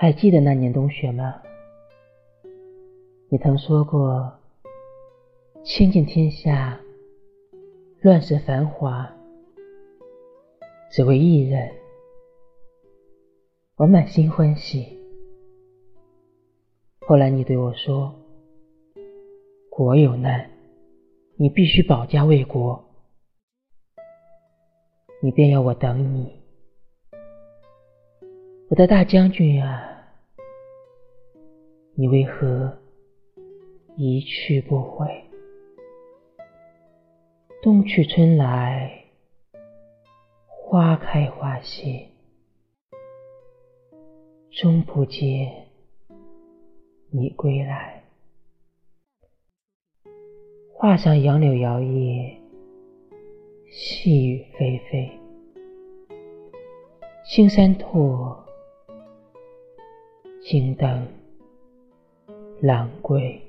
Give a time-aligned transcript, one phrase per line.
[0.00, 1.42] 还记得那年冬雪吗？
[3.30, 4.32] 你曾说过，
[5.64, 6.78] 倾尽天下，
[8.02, 9.12] 乱世繁华，
[10.92, 11.68] 只为一人。
[13.74, 14.86] 我满心欢喜。
[17.00, 18.14] 后来你对我说
[19.68, 20.48] ：“国有难，
[21.34, 22.84] 你必须保家卫国。”
[25.20, 26.40] 你便要我等你，
[28.70, 29.82] 我的大将军啊！
[31.94, 32.78] 你为何
[33.96, 35.06] 一去不回？
[37.62, 39.04] 冬去春来，
[40.46, 42.06] 花开花谢，
[44.50, 45.50] 终不见
[47.10, 48.04] 你归来。
[50.74, 52.36] 画上杨柳摇曳。
[53.70, 55.10] 细雨霏霏，
[57.24, 58.47] 青山拓，
[60.50, 61.06] 青灯，
[62.62, 63.47] 狼鬼。